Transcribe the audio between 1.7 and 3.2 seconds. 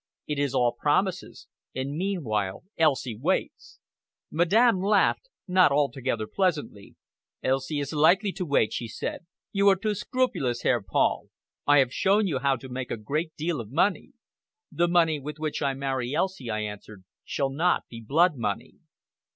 and meanwhile Elsie